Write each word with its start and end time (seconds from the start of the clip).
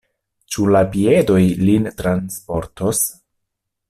Ĉu 0.53 0.63
la 0.75 0.79
piedoj 0.95 1.41
lin 1.67 1.85
transportos? 1.99 3.03